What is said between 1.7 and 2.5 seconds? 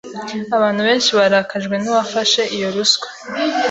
n’uwafashe